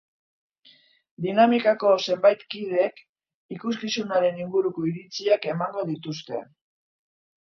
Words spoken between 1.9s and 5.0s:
zenbait kidek ikuskizunaren inguruko